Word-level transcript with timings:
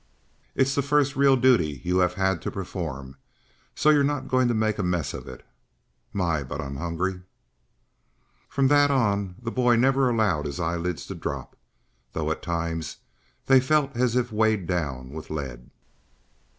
"It's 0.55 0.73
the 0.73 0.81
first 0.81 1.15
real 1.15 1.35
duty 1.35 1.79
you 1.83 1.99
have 1.99 2.15
had 2.15 2.41
to 2.41 2.49
perform, 2.49 3.17
so 3.75 3.91
you're 3.91 4.03
not 4.03 4.27
going 4.27 4.47
to 4.47 4.55
make 4.55 4.79
a 4.79 4.83
mess 4.83 5.13
of 5.13 5.27
it. 5.27 5.45
My, 6.11 6.41
but 6.41 6.59
I'm 6.59 6.77
hungry!" 6.77 7.21
From 8.49 8.67
that 8.69 8.89
on 8.89 9.35
the 9.39 9.51
boy 9.51 9.75
never 9.75 10.09
allowed 10.09 10.47
his 10.47 10.59
eyelids 10.59 11.05
to 11.05 11.13
drop, 11.13 11.55
though 12.13 12.31
at 12.31 12.41
times 12.41 12.97
they 13.45 13.59
felt 13.59 13.95
as 13.95 14.15
if 14.15 14.31
weighted 14.31 14.65
down 14.65 15.11
with 15.11 15.29
lead. 15.29 15.69